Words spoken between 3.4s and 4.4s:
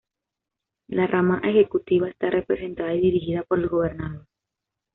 por el Gobernador.